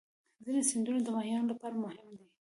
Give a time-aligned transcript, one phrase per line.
[0.43, 2.25] ځینې سیندونه د ماهیانو لپاره مهم دي.